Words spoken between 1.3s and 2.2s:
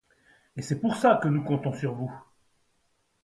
comptons sur vous.